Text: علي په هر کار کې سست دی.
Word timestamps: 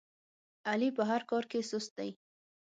علي 0.69 0.89
په 0.97 1.03
هر 1.09 1.21
کار 1.29 1.43
کې 1.51 1.67
سست 1.71 1.91
دی. 1.97 2.09